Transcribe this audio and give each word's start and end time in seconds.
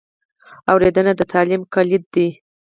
اورېدنه 0.71 1.11
د 1.15 1.21
تعلیم 1.31 1.61
کلید 1.73 2.03
دی. 2.13 2.27